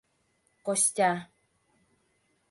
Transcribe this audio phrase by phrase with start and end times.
[0.65, 1.09] Костя...